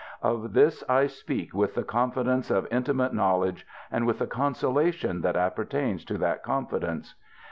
ŌĆö 0.23 0.45
Of 0.45 0.53
this 0.53 0.83
I 0.89 1.05
speak 1.05 1.53
with 1.53 1.75
the 1.75 1.83
confidence 1.83 2.49
of 2.49 2.67
intimate 2.71 3.13
knowledge, 3.13 3.67
and 3.91 4.07
with 4.07 4.17
the 4.17 4.25
consolation 4.25 5.21
that 5.21 5.35
appertains 5.37 6.03
to 6.05 6.17
that 6.17 6.41
con 6.41 6.65
fidence. 6.65 7.13